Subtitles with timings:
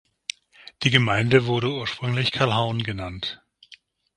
[0.81, 3.43] Die Gemeinde wurde ursprünglich Calhoun genannt.